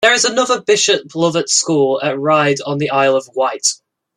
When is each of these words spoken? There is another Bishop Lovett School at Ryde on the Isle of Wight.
There 0.03 0.13
is 0.13 0.25
another 0.25 0.59
Bishop 0.59 1.13
Lovett 1.13 1.47
School 1.47 2.01
at 2.01 2.17
Ryde 2.19 2.57
on 2.65 2.79
the 2.79 2.89
Isle 2.89 3.15
of 3.15 3.29
Wight. 3.35 3.67